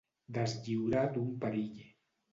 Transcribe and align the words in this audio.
Deslliurar 0.37 1.03
d'un 1.19 1.29
perill. 1.45 1.85